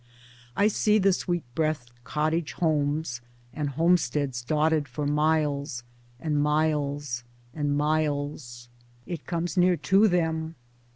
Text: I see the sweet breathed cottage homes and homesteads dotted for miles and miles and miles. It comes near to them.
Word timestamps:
I 0.57 0.67
see 0.67 0.97
the 0.97 1.13
sweet 1.13 1.43
breathed 1.53 1.91
cottage 2.03 2.53
homes 2.53 3.21
and 3.53 3.69
homesteads 3.69 4.41
dotted 4.41 4.87
for 4.87 5.05
miles 5.05 5.83
and 6.19 6.41
miles 6.41 7.23
and 7.53 7.77
miles. 7.77 8.67
It 9.05 9.27
comes 9.27 9.57
near 9.57 9.77
to 9.77 10.07
them. 10.07 10.55